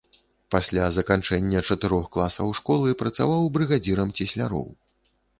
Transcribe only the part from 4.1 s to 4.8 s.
цесляроў.